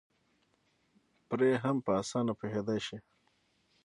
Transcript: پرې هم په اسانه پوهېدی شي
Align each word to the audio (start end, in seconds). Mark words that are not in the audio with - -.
پرې 1.29 1.49
هم 1.63 1.77
په 1.85 1.91
اسانه 2.01 2.33
پوهېدی 2.39 2.79
شي 2.87 2.97